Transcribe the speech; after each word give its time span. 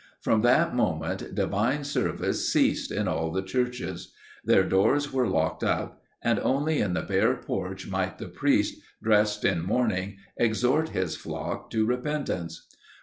From 0.19 0.41
that 0.41 0.75
moment 0.75 1.35
divine 1.35 1.83
service 1.83 2.51
ceased 2.51 2.91
in 2.91 3.07
all 3.07 3.31
the 3.31 3.43
churches; 3.43 4.15
their 4.43 4.63
doors 4.63 5.13
were 5.13 5.27
locked 5.27 5.63
up; 5.63 6.01
and 6.23 6.39
only 6.39 6.79
in 6.79 6.93
the 6.95 7.03
bare 7.03 7.35
porch 7.35 7.85
might 7.87 8.17
the 8.17 8.27
priest, 8.27 8.81
dressed 9.03 9.45
in 9.45 9.61
mourning, 9.61 10.17
exhort 10.37 10.89
his 10.89 11.15
flock 11.15 11.69
to 11.69 11.85
repentance. 11.85 12.65